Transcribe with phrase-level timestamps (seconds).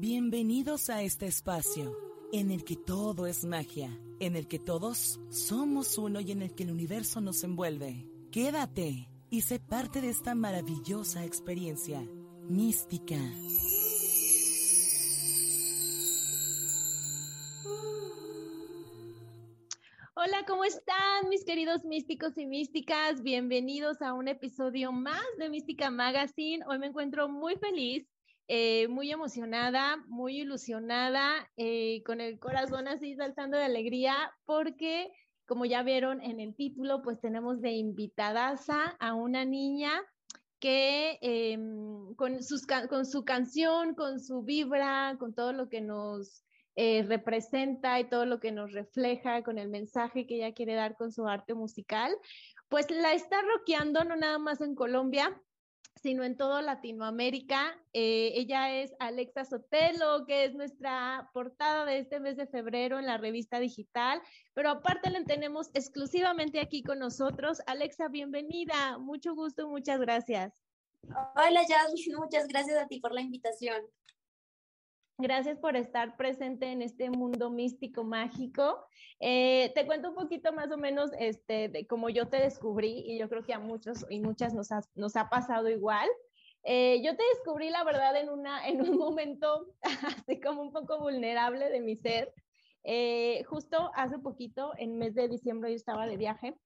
[0.00, 1.92] Bienvenidos a este espacio
[2.32, 3.90] en el que todo es magia,
[4.20, 8.06] en el que todos somos uno y en el que el universo nos envuelve.
[8.30, 12.00] Quédate y sé parte de esta maravillosa experiencia
[12.48, 13.16] mística.
[20.14, 23.20] Hola, ¿cómo están mis queridos místicos y místicas?
[23.24, 26.64] Bienvenidos a un episodio más de Mística Magazine.
[26.68, 28.06] Hoy me encuentro muy feliz
[28.48, 35.12] eh, muy emocionada, muy ilusionada, eh, con el corazón así saltando de alegría, porque
[35.46, 39.92] como ya vieron en el título, pues tenemos de invitadaza a una niña
[40.60, 46.44] que em, con, sus, con su canción, con su vibra, con todo lo que nos
[46.76, 50.96] eh, representa y todo lo que nos refleja, con el mensaje que ella quiere dar
[50.96, 52.16] con su arte musical,
[52.68, 55.40] pues la está rockeando no nada más en Colombia,
[56.00, 57.76] sino en toda Latinoamérica.
[57.92, 63.06] Eh, ella es Alexa Sotelo, que es nuestra portada de este mes de febrero en
[63.06, 64.20] la revista digital,
[64.54, 67.60] pero aparte la tenemos exclusivamente aquí con nosotros.
[67.66, 70.62] Alexa, bienvenida, mucho gusto, muchas gracias.
[71.02, 73.82] Hola Jasmine, muchas gracias a ti por la invitación.
[75.20, 78.86] Gracias por estar presente en este mundo místico, mágico.
[79.18, 83.18] Eh, te cuento un poquito más o menos este, de cómo yo te descubrí y
[83.18, 86.08] yo creo que a muchos y muchas nos ha, nos ha pasado igual.
[86.62, 89.66] Eh, yo te descubrí, la verdad, en, una, en un momento
[90.22, 92.32] así como un poco vulnerable de mi ser.
[92.84, 96.56] Eh, justo hace poquito, en mes de diciembre, yo estaba de viaje.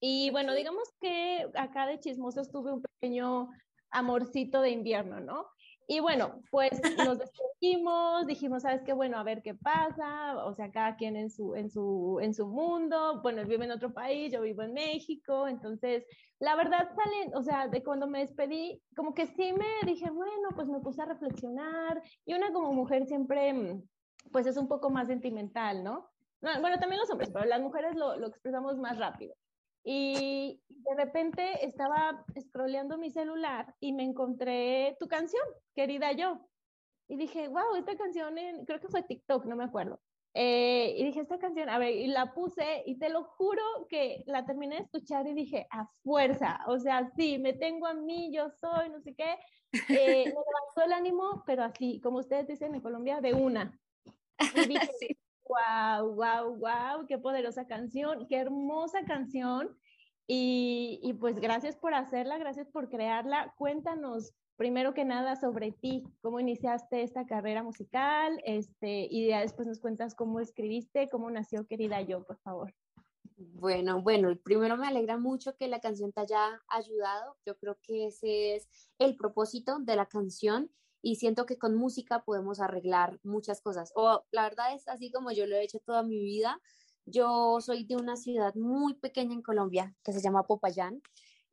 [0.00, 3.48] Y bueno, digamos que acá de chismosos tuve un pequeño
[3.90, 5.46] amorcito de invierno, ¿no?
[5.88, 6.70] Y bueno, pues
[7.14, 8.92] nos despedimos, dijimos, ¿sabes qué?
[8.92, 12.46] Bueno, a ver qué pasa, o sea, cada quien en su, en su, en su
[12.46, 16.04] mundo, bueno, él vive en otro país, yo vivo en México, entonces,
[16.40, 20.48] la verdad salen, o sea, de cuando me despedí, como que sí me dije, bueno,
[20.56, 23.80] pues me puse a reflexionar, y una como mujer siempre,
[24.32, 26.10] pues es un poco más sentimental, ¿no?
[26.40, 29.34] bueno, también los hombres, pero las mujeres lo, lo expresamos más rápido.
[29.88, 35.44] Y de repente estaba scrolleando mi celular y me encontré tu canción,
[35.76, 36.40] querida yo.
[37.06, 38.34] Y dije, wow, esta canción,
[38.66, 40.00] creo que fue TikTok, no me acuerdo.
[40.34, 44.24] Eh, y dije, esta canción, a ver, y la puse y te lo juro que
[44.26, 48.32] la terminé de escuchar y dije, a fuerza, o sea, sí, me tengo a mí,
[48.34, 49.38] yo soy, no sé qué.
[49.72, 53.78] Eh, me levantó el ánimo, pero así, como ustedes dicen en Colombia, de una.
[54.56, 55.16] Y dije, sí
[55.48, 59.76] wow, wow, wow, qué poderosa canción, qué hermosa canción.
[60.28, 63.54] Y, y, pues gracias por hacerla, gracias por crearla.
[63.56, 69.68] Cuéntanos primero que nada sobre ti, cómo iniciaste esta carrera musical, este, y ya después
[69.68, 72.74] nos cuentas cómo escribiste, cómo nació Querida Yo, por favor.
[73.36, 77.36] Bueno, bueno, primero me alegra mucho que la canción te haya ayudado.
[77.44, 78.68] Yo creo que ese es
[78.98, 80.70] el propósito de la canción
[81.06, 83.92] y siento que con música podemos arreglar muchas cosas.
[83.94, 86.60] O la verdad es así como yo lo he hecho toda mi vida.
[87.04, 91.00] Yo soy de una ciudad muy pequeña en Colombia que se llama Popayán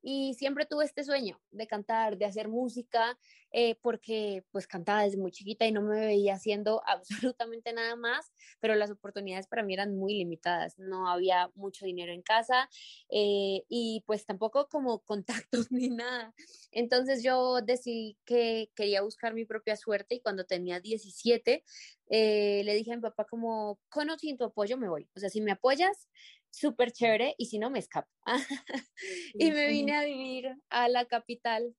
[0.05, 3.17] y siempre tuve este sueño de cantar, de hacer música,
[3.51, 8.33] eh, porque pues cantaba desde muy chiquita y no me veía haciendo absolutamente nada más,
[8.59, 12.69] pero las oportunidades para mí eran muy limitadas, no había mucho dinero en casa
[13.09, 16.33] eh, y pues tampoco como contactos ni nada.
[16.71, 21.63] Entonces yo decidí que quería buscar mi propia suerte y cuando tenía 17
[22.09, 25.19] eh, le dije a mi papá como, con o sin tu apoyo me voy, o
[25.19, 26.09] sea, si me apoyas,
[26.53, 28.09] súper chévere y si no me escapo.
[29.33, 31.75] y me vine a vivir a la capital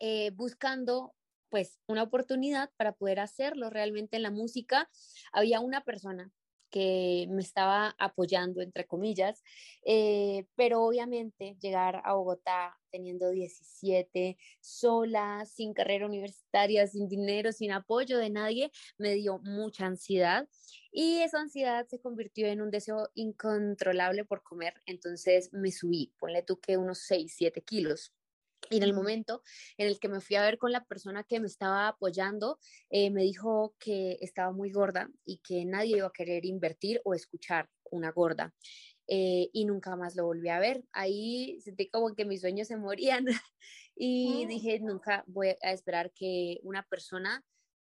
[0.00, 1.14] eh, buscando
[1.50, 4.88] pues una oportunidad para poder hacerlo realmente en la música.
[5.32, 6.30] Había una persona
[6.70, 9.42] que me estaba apoyando, entre comillas,
[9.84, 17.72] eh, pero obviamente llegar a Bogotá teniendo 17, sola, sin carrera universitaria, sin dinero, sin
[17.72, 20.48] apoyo de nadie, me dio mucha ansiedad
[20.90, 26.42] y esa ansiedad se convirtió en un deseo incontrolable por comer, entonces me subí, ponle
[26.42, 28.12] tú que unos 6, 7 kilos.
[28.70, 29.42] Y en el momento
[29.76, 32.58] en el que me fui a ver con la persona que me estaba apoyando,
[32.90, 37.14] eh, me dijo que estaba muy gorda y que nadie iba a querer invertir o
[37.14, 38.54] escuchar una gorda.
[39.10, 40.84] Eh, y nunca más lo volví a ver.
[40.92, 43.24] Ahí sentí como que mis sueños se morían
[43.96, 47.42] y dije, nunca voy a esperar que una persona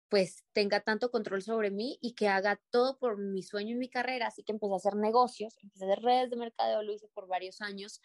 [0.08, 3.88] pues tenga tanto control sobre mí y que haga todo por mi sueño y mi
[3.88, 4.26] carrera.
[4.26, 7.28] Así que empecé a hacer negocios, empecé a hacer redes de mercadeo, lo hice por
[7.28, 8.02] varios años.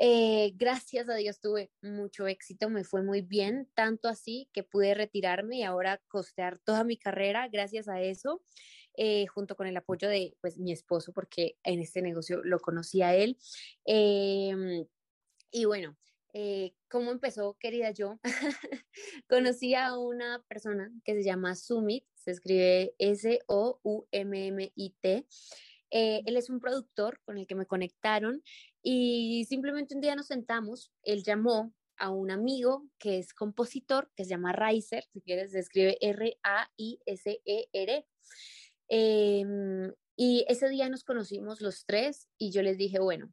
[0.00, 4.94] Eh, gracias a Dios tuve mucho éxito, me fue muy bien, tanto así que pude
[4.94, 8.42] retirarme y ahora costear toda mi carrera gracias a eso,
[8.94, 13.02] eh, junto con el apoyo de pues, mi esposo, porque en este negocio lo conocí
[13.02, 13.38] a él.
[13.84, 14.86] Em,
[15.50, 15.96] y bueno,
[16.34, 18.20] eh, ¿cómo empezó, querida yo?
[19.28, 23.66] Conocí a una persona que se llama Sumit, se escribe S-O-U-M-M-I-T.
[25.90, 28.42] Eh, él es un productor con el que me conectaron
[28.82, 34.24] y simplemente un día nos sentamos, él llamó a un amigo que es compositor, que
[34.24, 37.36] se llama Riser, si quieres, se escribe R-A-I-S-E-R.
[38.88, 43.32] Em, y ese día nos conocimos los tres y yo les dije, bueno,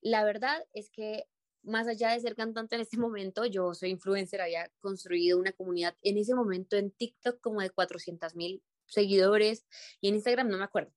[0.00, 1.24] la verdad es que
[1.62, 5.96] más allá de ser cantante en este momento, yo soy influencer, había construido una comunidad
[6.02, 9.66] en ese momento en TikTok como de 400 mil seguidores
[10.00, 10.92] y en Instagram no me acuerdo.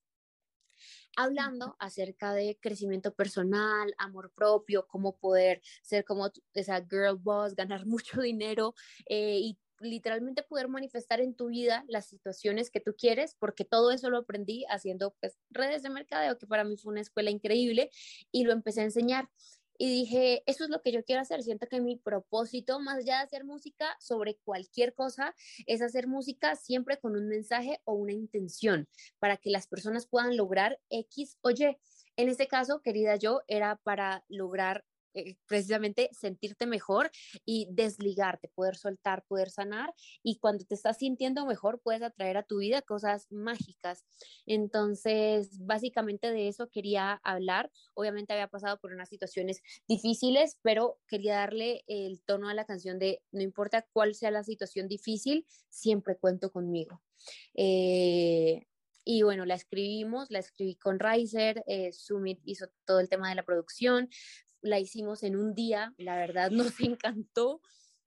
[1.17, 7.85] Hablando acerca de crecimiento personal, amor propio, cómo poder ser como esa girl boss, ganar
[7.85, 8.73] mucho dinero
[9.07, 13.91] eh, y literalmente poder manifestar en tu vida las situaciones que tú quieres, porque todo
[13.91, 17.89] eso lo aprendí haciendo pues redes de mercadeo, que para mí fue una escuela increíble
[18.31, 19.29] y lo empecé a enseñar
[19.77, 21.43] y dije, eso es lo que yo quiero hacer.
[21.43, 25.35] Siento que mi propósito, más allá de hacer música sobre cualquier cosa,
[25.65, 28.87] es hacer música siempre con un mensaje o una intención
[29.19, 31.77] para que las personas puedan lograr X o Y.
[32.17, 34.85] En este caso, querida yo, era para lograr
[35.15, 37.09] eh, precisamente sentirte mejor
[37.45, 42.43] y desligarte, poder soltar, poder sanar y cuando te estás sintiendo mejor puedes atraer a
[42.43, 44.05] tu vida cosas mágicas.
[44.45, 47.71] Entonces, básicamente de eso quería hablar.
[47.93, 52.99] Obviamente había pasado por unas situaciones difíciles, pero quería darle el tono a la canción
[52.99, 57.01] de no importa cuál sea la situación difícil, siempre cuento conmigo.
[57.53, 58.65] Eh,
[59.07, 63.35] y bueno, la escribimos, la escribí con Riser, eh, Sumit hizo todo el tema de
[63.35, 64.09] la producción,
[64.65, 67.61] la hicimos en un día, la verdad nos encantó.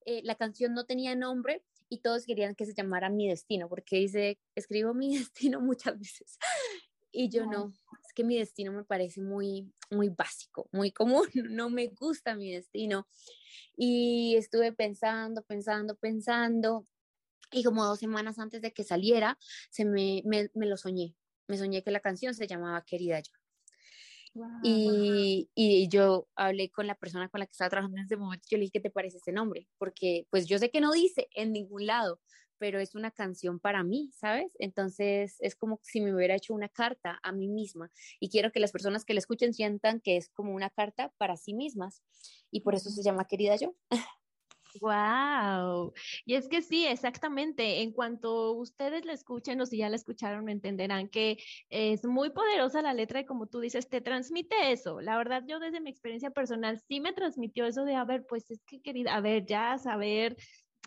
[0.05, 3.96] Eh, la canción no tenía nombre y todos querían que se llamara Mi Destino, porque
[3.96, 6.38] dice, escribo mi destino muchas veces.
[7.10, 7.72] Y yo no,
[8.06, 12.52] es que mi destino me parece muy, muy básico, muy común, no me gusta mi
[12.52, 13.08] destino.
[13.76, 16.87] Y estuve pensando, pensando, pensando,
[17.50, 19.38] y como dos semanas antes de que saliera,
[19.70, 21.14] se me, me, me lo soñé.
[21.46, 23.38] Me soñé que la canción se llamaba Querida Yo
[24.62, 28.46] y, y, yo hablé con la persona con la que estaba trabajando en ese momento,
[28.50, 29.69] yo le dije, ¿qué te parece ese nombre?
[29.78, 32.20] Porque pues yo sé que no dice en ningún lado,
[32.58, 34.52] pero es una canción para mí, ¿sabes?
[34.58, 37.90] Entonces es como si me hubiera hecho una carta a mí misma
[38.20, 41.36] y quiero que las personas que la escuchen sientan que es como una carta para
[41.36, 42.02] sí mismas
[42.50, 43.75] y por eso se llama Querida Yo.
[44.80, 45.92] Wow.
[46.25, 47.82] Y es que sí, exactamente.
[47.82, 51.38] En cuanto ustedes la escuchen o si ya la escucharon, entenderán que
[51.70, 55.00] es muy poderosa la letra y como tú dices, te transmite eso.
[55.00, 58.50] La verdad, yo desde mi experiencia personal sí me transmitió eso de, a ver, pues
[58.50, 60.36] es que querida, a ver, ya saber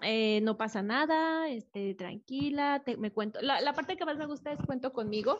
[0.01, 3.39] eh, no pasa nada, este, tranquila, te, me cuento.
[3.41, 5.37] La, la, parte que más me gusta es cuento conmigo,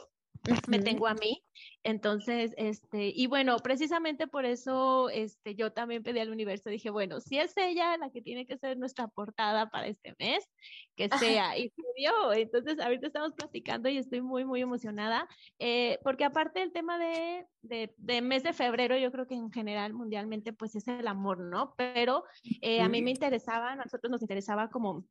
[0.68, 1.44] me tengo a mí.
[1.84, 7.20] Entonces, este, y bueno, precisamente por eso, este, yo también pedí al universo, dije, bueno,
[7.20, 10.48] si es ella la que tiene que ser nuestra portada para este mes,
[10.96, 12.34] que sea, y se dio.
[12.34, 15.28] Entonces, ahorita estamos platicando y estoy muy, muy emocionada,
[15.60, 19.52] eh, porque aparte el tema de, de, de, mes de febrero, yo creo que en
[19.52, 21.74] general, mundialmente, pues es el amor, ¿no?
[21.78, 22.24] Pero
[22.62, 25.06] eh, a mí me interesaba, a nosotros nos interesaba como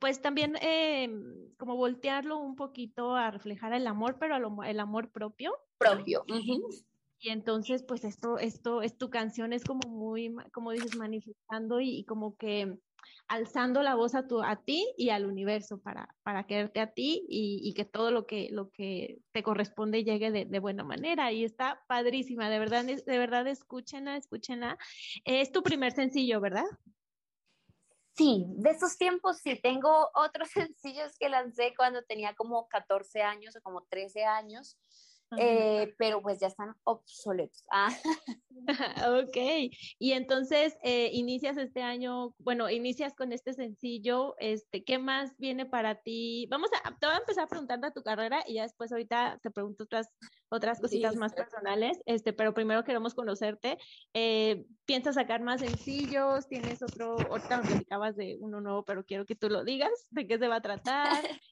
[0.00, 1.08] pues también eh,
[1.58, 5.56] como voltearlo un poquito a reflejar el amor, pero el amor propio.
[5.78, 6.24] Propio.
[7.24, 12.04] Y entonces, pues esto, esto, es tu canción, es como muy, como dices, manifestando y,
[12.04, 12.76] como que
[13.28, 17.24] alzando la voz a, tu, a ti y al universo para, para quererte a ti
[17.26, 21.32] y, que todo lo que, lo que te corresponde llegue de, buena manera.
[21.32, 24.76] Y está padrísima, de verdad, de verdad, escúchenla, escúchenla.
[25.24, 26.66] Es tu primer sencillo, ¿verdad?
[28.16, 33.56] Sí, de esos tiempos sí, tengo otros sencillos que lancé cuando tenía como 14 años
[33.56, 34.78] o como 13 años,
[35.38, 37.64] eh, pero pues ya están obsoletos.
[37.70, 37.88] Ah.
[39.26, 39.36] ok,
[39.98, 45.66] y entonces eh, inicias este año, bueno, inicias con este sencillo, este, ¿qué más viene
[45.66, 46.46] para ti?
[46.50, 49.50] Vamos a, te voy a empezar preguntando a tu carrera y ya después ahorita te
[49.50, 50.08] pregunto otras,
[50.48, 53.78] otras cositas más personales, este, pero primero queremos conocerte.
[54.14, 56.46] Eh, ¿Piensas sacar más sencillos?
[56.48, 60.26] ¿Tienes otro, ahorita nos platicabas de uno nuevo, pero quiero que tú lo digas, de
[60.26, 61.22] qué se va a tratar?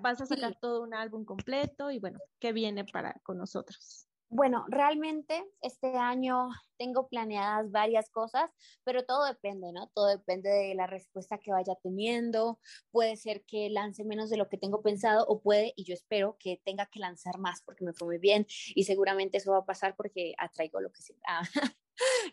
[0.00, 1.90] ¿Vas a sacar todo un álbum completo?
[1.90, 4.08] Y bueno, ¿qué viene para con nosotros?
[4.28, 8.50] Bueno, realmente este año tengo planeadas varias cosas,
[8.82, 9.88] pero todo depende, ¿no?
[9.94, 12.58] Todo depende de la respuesta que vaya teniendo.
[12.90, 16.36] Puede ser que lance menos de lo que tengo pensado o puede, y yo espero
[16.40, 19.64] que tenga que lanzar más porque me fue muy bien y seguramente eso va a
[19.64, 21.16] pasar porque atraigo lo que sea.
[21.28, 21.42] Ah.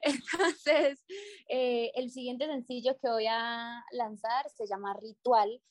[0.02, 1.06] Entonces,
[1.48, 5.62] eh, el siguiente sencillo que voy a lanzar se llama Ritual.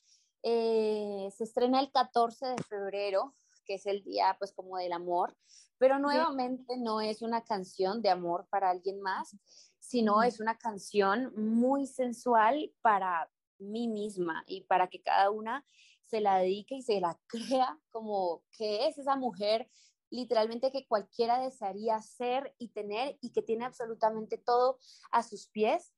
[0.41, 3.33] Eh, se estrena el 14 de febrero,
[3.65, 5.35] que es el día pues como del amor,
[5.83, 9.35] pero nuevamente no es una canción de amor para alguien más,
[9.79, 15.65] sino es una canción muy sensual para mí misma y para que cada una
[16.05, 19.69] se la dedique y se la crea como que es esa mujer
[20.09, 24.79] literalmente que cualquiera desearía ser y tener y que tiene absolutamente todo
[25.11, 25.93] a sus pies.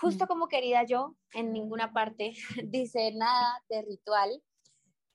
[0.00, 2.34] Justo como querida yo, en ninguna parte
[2.68, 4.44] dice nada de ritual,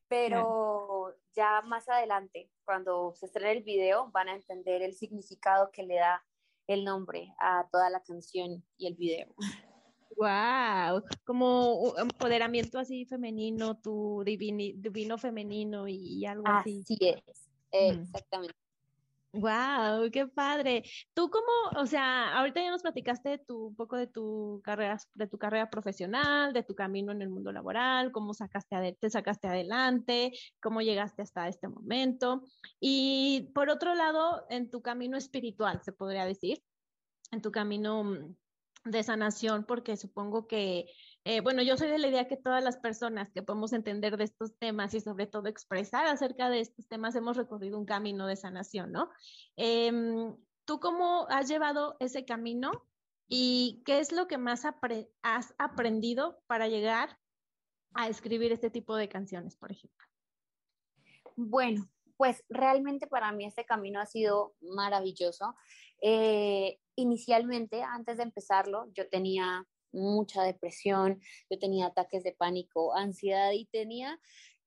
[0.09, 0.92] pero
[1.35, 5.95] ya más adelante, cuando se estrene el video, van a entender el significado que le
[5.95, 6.23] da
[6.67, 9.33] el nombre a toda la canción y el video.
[10.15, 16.81] Wow, como empoderamiento así femenino, tu divino femenino y, algo así.
[16.83, 18.62] Así es, exactamente.
[19.35, 20.83] Wow, qué padre.
[21.15, 25.27] Tú cómo, o sea, ahorita ya nos platicaste tu, un poco de tu carrera, de
[25.27, 30.33] tu carrera profesional, de tu camino en el mundo laboral, cómo sacaste te sacaste adelante,
[30.61, 32.43] cómo llegaste hasta este momento.
[32.79, 36.63] Y por otro lado, en tu camino espiritual, se podría decir,
[37.31, 38.35] en tu camino mm,
[38.85, 40.87] de sanación, porque supongo que,
[41.23, 44.25] eh, bueno, yo soy de la idea que todas las personas que podemos entender de
[44.25, 48.35] estos temas y sobre todo expresar acerca de estos temas hemos recorrido un camino de
[48.35, 49.09] sanación, ¿no?
[49.55, 50.35] Em,
[50.65, 52.71] ¿Tú cómo has llevado ese camino
[53.27, 54.63] y qué es lo que más
[55.21, 57.19] has aprendido para llegar
[57.93, 60.07] a escribir este tipo de canciones, por ejemplo?
[61.35, 65.55] Bueno, pues realmente para mí este camino ha sido maravilloso.
[66.01, 73.51] Eh, inicialmente, antes de empezarlo, yo tenía mucha depresión, yo tenía ataques de pánico, ansiedad
[73.51, 74.19] y tenía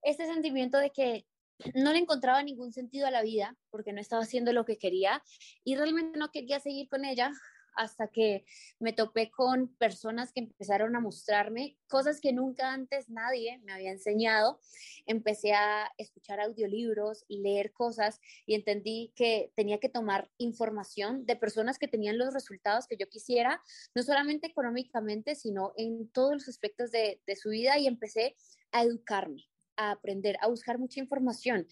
[0.03, 1.27] este sentimiento de que
[1.75, 5.23] no le encontraba ningún sentido a la vida porque no estaba haciendo lo que quería
[5.65, 7.33] y realmente no quería seguir con ella
[7.77, 8.45] hasta que
[8.79, 13.93] me topé con personas que empezaron a mostrarme cosas que nunca antes nadie me había
[13.93, 14.61] enseñado.
[15.07, 21.79] Empecé a escuchar audiolibros, leer cosas y entendí que tenía que tomar información de personas
[21.79, 23.63] que tenían los resultados que yo quisiera,
[23.95, 28.35] no solamente económicamente, sino en todos los aspectos de, su vida y empecé
[28.73, 29.45] a educarme,
[29.77, 31.67] a aprender, a buscar mucha información.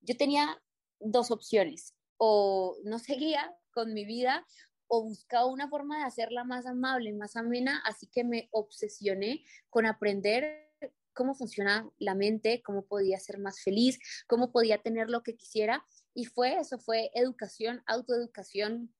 [0.00, 0.60] Yo tenía
[0.98, 4.46] dos opciones, o no seguía con mi vida
[4.92, 9.86] o buscaba una forma de hacerla más amable, más amena, así que me obsesioné con
[9.86, 10.68] aprender
[11.12, 15.86] cómo funciona la mente, cómo podía ser más feliz, cómo podía tener lo que quisiera.
[16.12, 18.92] Y fue eso, fue educación, autoeducación,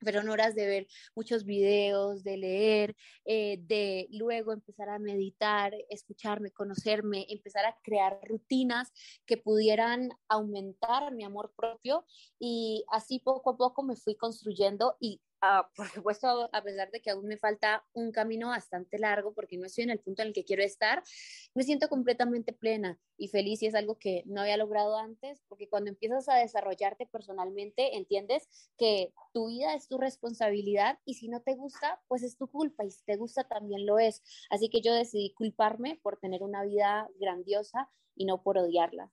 [0.00, 6.52] fueron horas de ver muchos videos, de leer, eh, de luego empezar a meditar, escucharme,
[6.52, 8.92] conocerme, empezar a crear rutinas
[9.26, 12.04] que pudieran aumentar mi amor propio
[12.38, 17.00] y así poco a poco me fui construyendo y Ah, por supuesto, a pesar de
[17.02, 20.28] que aún me falta un camino bastante largo porque no estoy en el punto en
[20.28, 21.02] el que quiero estar,
[21.54, 25.68] me siento completamente plena y feliz y es algo que no había logrado antes porque
[25.68, 31.42] cuando empiezas a desarrollarte personalmente, entiendes que tu vida es tu responsabilidad y si no
[31.42, 34.22] te gusta, pues es tu culpa y si te gusta también lo es.
[34.48, 39.10] Así que yo decidí culparme por tener una vida grandiosa y no por odiarla.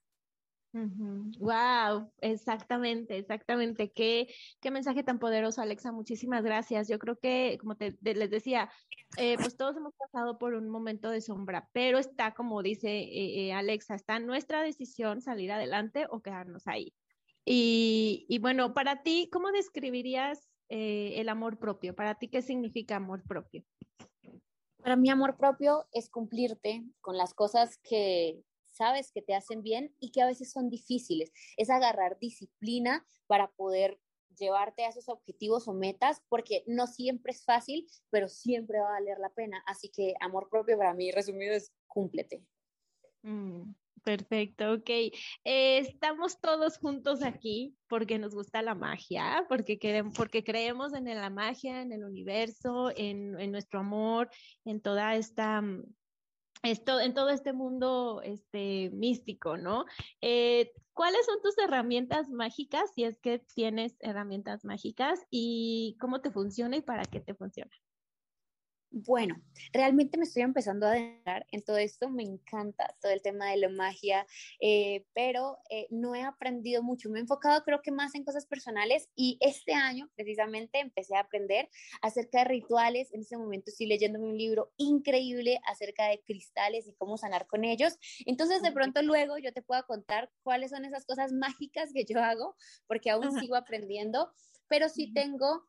[0.72, 3.92] Wow, exactamente, exactamente.
[3.92, 4.28] Qué,
[4.62, 5.92] qué mensaje tan poderoso, Alexa.
[5.92, 6.88] Muchísimas gracias.
[6.88, 8.70] Yo creo que, como te, les decía,
[9.18, 13.48] eh, pues todos hemos pasado por un momento de sombra, pero está, como dice eh,
[13.48, 16.94] eh, Alexa, está nuestra decisión salir adelante o quedarnos ahí.
[17.46, 21.96] Y, y bueno, para ti, ¿cómo describirías el amor propio?
[21.96, 23.64] Para ti, ¿qué significa amor propio?
[24.84, 28.44] Para mí, amor propio es cumplirte con las cosas que
[28.80, 31.32] sabes que te hacen bien y que a veces son difíciles.
[31.58, 34.00] Es agarrar disciplina para poder
[34.38, 39.00] llevarte a esos objetivos o metas, porque no siempre es fácil, pero siempre va a
[39.00, 39.62] valer la pena.
[39.68, 42.42] Así que amor propio para mí, resumido, es cúmplete.
[43.22, 44.90] Mm, perfecto, ok.
[44.90, 51.04] Eh, estamos todos juntos aquí porque nos gusta la magia, porque, queremos, porque creemos en
[51.04, 54.30] la magia, en el universo, en, nuestro amor,
[54.64, 55.84] en toda esta mm,
[56.64, 59.86] esto, en todo este mundo este, místico, ¿no?
[60.22, 66.32] Eh, ¿Cuáles son tus herramientas mágicas, si es que tienes herramientas mágicas, y cómo te
[66.32, 67.72] funciona y para qué te funciona?
[68.92, 69.40] Bueno,
[69.72, 73.58] realmente me estoy empezando a adentrar en todo esto, me encanta todo el tema de
[73.58, 74.26] la magia,
[74.60, 78.48] eh, pero eh, no he aprendido mucho, me he enfocado creo que más en cosas
[78.48, 81.70] personales y este año precisamente empecé a aprender
[82.02, 86.96] acerca de rituales, en este momento estoy leyéndome un libro increíble acerca de cristales y
[86.96, 91.06] cómo sanar con ellos, entonces de pronto luego yo te puedo contar cuáles son esas
[91.06, 92.56] cosas mágicas que yo hago,
[92.88, 94.34] porque aún sigo aprendiendo,
[94.68, 95.68] pero sí tengo,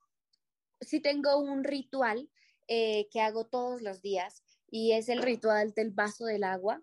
[0.81, 2.31] sí tengo un ritual
[2.73, 6.81] eh, que hago todos los días y es el ritual del vaso del agua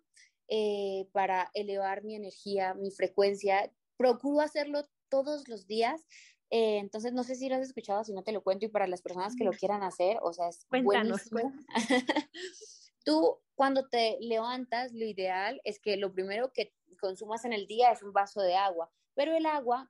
[0.50, 3.72] eh, para elevar mi energía, mi frecuencia.
[3.96, 6.06] Procuro hacerlo todos los días.
[6.50, 8.86] Eh, entonces, no sé si lo has escuchado, si no te lo cuento y para
[8.86, 11.22] las personas que lo quieran hacer, o sea, es Cuéntanos.
[13.06, 17.94] Tú cuando te levantas, lo ideal es que lo primero que consumas en el día
[17.94, 19.90] es un vaso de agua, pero el agua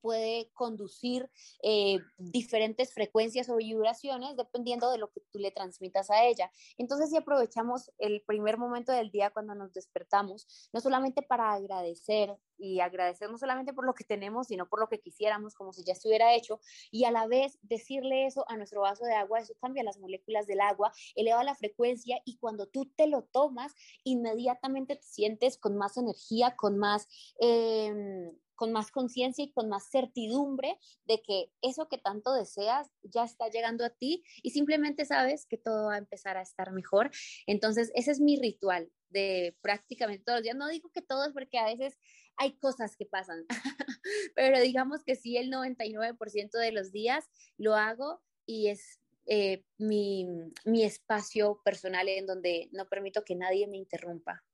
[0.00, 1.30] puede conducir
[1.62, 6.50] eh, diferentes frecuencias o vibraciones dependiendo de lo que tú le transmitas a ella.
[6.76, 12.36] Entonces, si aprovechamos el primer momento del día cuando nos despertamos, no solamente para agradecer
[12.58, 15.84] y agradecer no solamente por lo que tenemos, sino por lo que quisiéramos, como si
[15.84, 19.54] ya estuviera hecho, y a la vez decirle eso a nuestro vaso de agua, eso
[19.60, 23.74] cambia las moléculas del agua, eleva la frecuencia y cuando tú te lo tomas,
[24.04, 27.08] inmediatamente te sientes con más energía, con más...
[27.40, 33.22] Eh, con más conciencia y con más certidumbre de que eso que tanto deseas ya
[33.22, 37.12] está llegando a ti y simplemente sabes que todo va a empezar a estar mejor.
[37.46, 40.56] Entonces, ese es mi ritual de prácticamente todos los días.
[40.56, 41.96] No digo que todos porque a veces
[42.36, 43.46] hay cosas que pasan,
[44.34, 50.26] pero digamos que sí, el 99% de los días lo hago y es eh, mi,
[50.64, 54.44] mi espacio personal en donde no permito que nadie me interrumpa.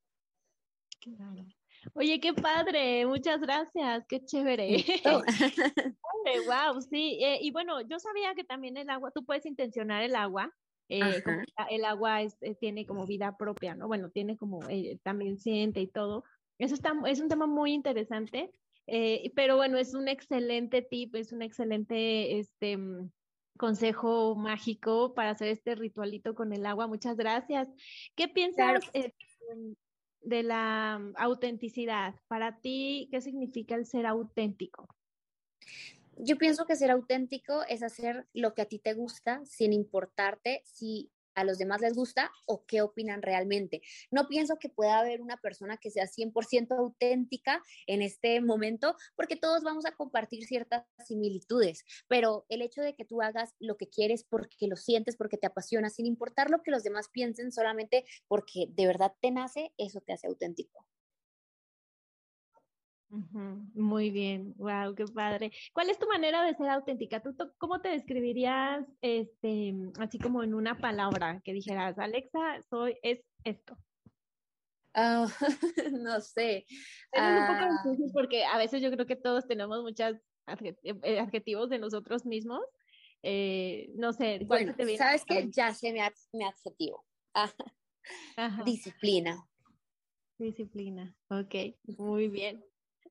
[1.92, 4.84] Oye, qué padre, muchas gracias, qué chévere.
[5.04, 5.24] wow,
[6.90, 7.18] sí.
[7.22, 10.52] Eh, y bueno, yo sabía que también el agua, tú puedes intencionar el agua.
[10.88, 11.22] Eh,
[11.70, 13.88] el agua es, eh, tiene como vida propia, ¿no?
[13.88, 14.60] Bueno, tiene como,
[15.02, 16.24] también siente y todo.
[16.58, 18.52] Eso está, es un tema muy interesante,
[19.34, 23.10] pero bueno, es un excelente tip, es un excelente, este, mm,
[23.56, 26.86] consejo mágico para hacer este ritualito con el agua.
[26.86, 27.68] Muchas gracias.
[28.14, 28.82] ¿Qué piensas?
[30.24, 32.14] De la mm, autenticidad.
[32.28, 34.88] Para ti, ¿qué significa el ser auténtico?
[36.16, 40.62] Yo pienso que ser auténtico es hacer lo que a ti te gusta sin importarte
[40.64, 43.82] si a los demás les gusta o qué opinan realmente.
[44.10, 49.36] No pienso que pueda haber una persona que sea 100% auténtica en este momento porque
[49.36, 53.88] todos vamos a compartir ciertas similitudes, pero el hecho de que tú hagas lo que
[53.88, 58.04] quieres porque lo sientes, porque te apasiona, sin importar lo que los demás piensen, solamente
[58.28, 60.86] porque de verdad te nace, eso te hace auténtico.
[63.74, 65.52] Muy bien, wow, qué padre.
[65.72, 67.20] ¿Cuál es tu manera de ser auténtica?
[67.20, 73.20] ¿Tú, cómo te describirías, este, así como en una palabra que dijeras, Alexa, soy es
[73.44, 73.76] esto?
[74.94, 75.26] Ah,
[75.92, 76.66] no sé.
[77.12, 77.82] Es un poco ah.
[77.84, 82.62] difícil porque a veces yo creo que todos tenemos muchos eh, adjetivos de nosotros mismos.
[83.22, 84.40] Eh, no sé.
[84.46, 86.00] Bueno, sabes que ya sé mi,
[86.44, 87.04] adjetivo.
[88.64, 89.48] Disciplina.
[90.38, 92.62] Disciplina, ok, muy bien.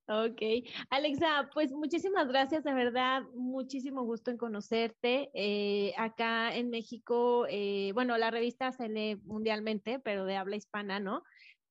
[0.06, 0.42] Ok.
[0.90, 5.30] Alexa, pues muchísimas gracias, de verdad, muchísimo gusto en conocerte.
[5.32, 11.00] Eh, acá en México, eh, bueno, la revista se lee mundialmente, pero de habla hispana,
[11.00, 11.22] ¿no?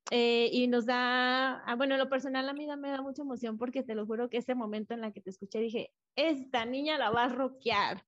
[0.10, 3.84] Eh, y nos da, ah, bueno, lo personal a mí me da mucha emoción porque
[3.84, 7.12] te lo juro que ese momento en la que te escuché dije, esta niña la
[7.12, 8.04] va a rockear.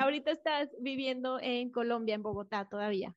[0.00, 3.14] ahorita estás viviendo en Colombia, en Bogotá todavía.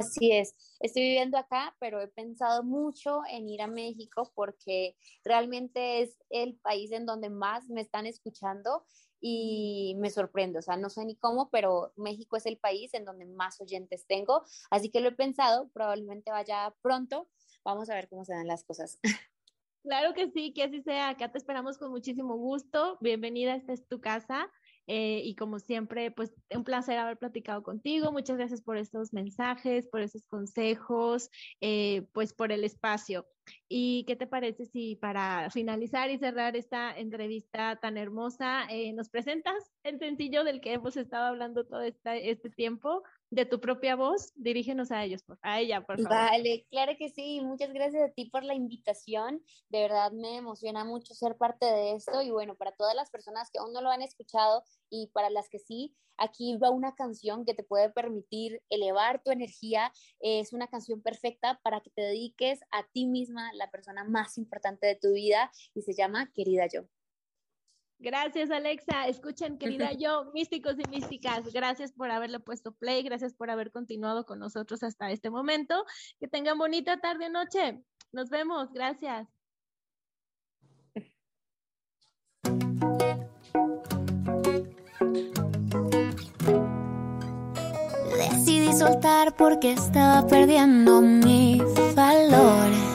[0.00, 6.00] Así es, estoy viviendo acá, pero he pensado mucho en ir a México porque realmente
[6.00, 8.86] es el país en donde más me están escuchando
[9.20, 13.04] y me sorprende, o sea, no sé ni cómo, pero México es el país en
[13.04, 17.28] donde más oyentes tengo, así que lo he pensado, probablemente vaya pronto,
[17.62, 18.98] vamos a ver cómo se dan las cosas.
[19.82, 23.88] Claro que sí, que así sea, acá te esperamos con muchísimo gusto, bienvenida, esta es
[23.88, 24.50] tu casa.
[24.92, 28.10] Eh, y como siempre, pues un placer haber platicado contigo.
[28.10, 33.24] Muchas gracias por estos mensajes, por esos consejos, eh, pues por el espacio.
[33.68, 39.10] ¿Y qué te parece si para finalizar y cerrar esta entrevista tan hermosa, eh, nos
[39.10, 43.04] presentas el sencillo del que hemos estado hablando todo este tiempo?
[43.30, 46.10] De tu propia voz, dirígenos a ellos, por, a ella, por favor.
[46.10, 47.40] Vale, claro que sí.
[47.40, 49.42] Muchas gracias a ti por la invitación.
[49.68, 53.50] De verdad me emociona mucho ser parte de esto y bueno, para todas las personas
[53.50, 57.44] que aún no lo han escuchado y para las que sí, aquí va una canción
[57.44, 59.92] que te puede permitir elevar tu energía.
[60.18, 64.88] Es una canción perfecta para que te dediques a ti misma, la persona más importante
[64.88, 66.82] de tu vida y se llama Querida Yo.
[68.00, 69.06] Gracias, Alexa.
[69.08, 74.24] Escuchen, querida yo, místicos y místicas, gracias por haberle puesto play, gracias por haber continuado
[74.24, 75.84] con nosotros hasta este momento.
[76.18, 77.82] Que tengan bonita tarde o noche.
[78.12, 79.28] Nos vemos, gracias.
[88.16, 91.60] Decidí soltar porque estaba perdiendo mi
[91.94, 92.89] valor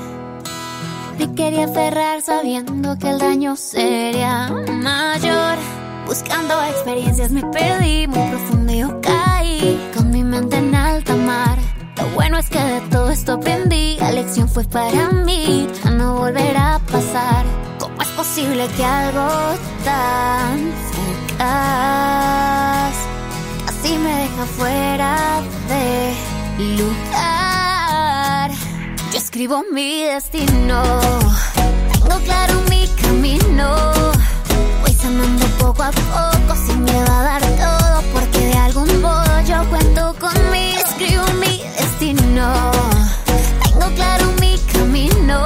[1.35, 5.57] quería aferrar sabiendo que el daño sería mayor.
[6.05, 11.57] Buscando experiencias me perdí muy profundo yo caí con mi mente en alta mar.
[11.97, 16.15] Lo bueno es que de todo esto aprendí, la lección fue para mí, ya no
[16.15, 17.45] volverá a pasar.
[17.79, 19.27] ¿Cómo es posible que algo
[19.83, 20.71] tan
[21.37, 22.95] fugaz
[23.67, 26.13] así me deja fuera de
[26.77, 27.14] lugar?
[29.45, 30.81] Escribo mi destino,
[31.93, 33.75] tengo claro mi camino,
[34.81, 39.63] voy sanando poco a poco sin miedo a dar todo, porque de algún modo yo
[39.69, 40.79] cuento conmigo.
[40.84, 42.71] Escribo mi destino,
[43.63, 45.45] tengo claro mi camino,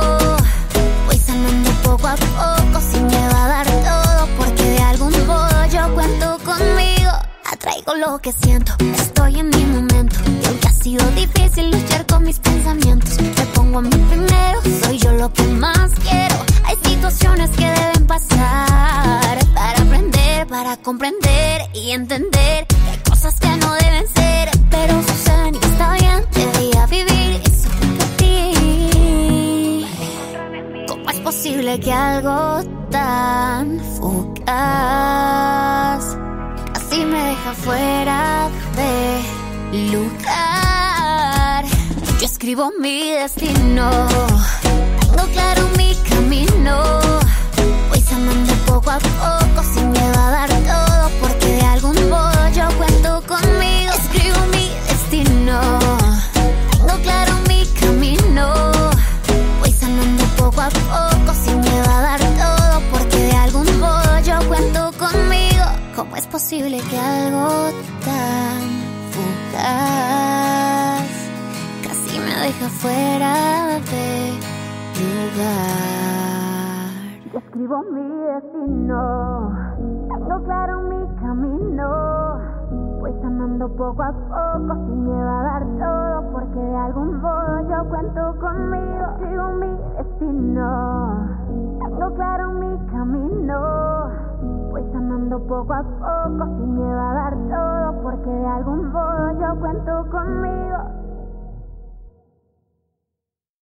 [1.06, 5.94] voy sanando poco a poco sin miedo a dar todo, porque de algún modo yo
[5.94, 7.12] cuento conmigo.
[7.52, 10.38] Atraigo lo que siento, estoy en mi momento.
[10.80, 15.30] Ha sido difícil luchar con mis pensamientos, me pongo a mí primero, soy yo lo
[15.34, 16.36] que más quiero.
[16.63, 23.50] Hay situaciones que deben pasar para aprender, para comprender y entender que hay cosas que
[23.58, 26.26] no deben ser, pero suceden está bien.
[26.34, 29.86] Debía vivir sufrir por ti.
[30.88, 34.46] ¿Cómo es posible que algo tan fugaz
[36.74, 39.24] casi me deja fuera de
[39.92, 40.69] lugar?
[42.50, 44.08] Escribo mi destino,
[45.02, 46.82] tengo claro mi camino,
[47.90, 52.68] voy sanando poco a poco sin miedo a dar todo, porque de algún modo yo
[52.80, 53.94] cuento conmigo.
[53.94, 55.60] Escribo mi destino,
[56.72, 58.72] tengo claro mi camino.
[59.60, 64.40] Voy sanando poco a poco sin miedo a dar todo porque de algún modo yo
[64.48, 65.66] cuento conmigo.
[65.96, 67.70] ¿Cómo es posible que algo
[68.04, 68.60] tan
[69.14, 70.59] fugaz
[72.41, 73.34] deja fuera
[73.91, 74.39] de
[74.99, 76.10] lugar?
[77.32, 79.52] Yo escribo mi destino,
[80.10, 82.39] tengo claro mi camino.
[82.99, 87.89] Voy sanando poco a poco sin miedo a dar todo porque de algún modo yo
[87.89, 89.06] cuento conmigo.
[89.15, 91.30] Escribo mi destino,
[91.82, 93.60] tengo claro mi camino.
[94.71, 99.60] Voy sanando poco a poco sin miedo a dar todo porque de algún modo yo
[99.60, 100.99] cuento conmigo.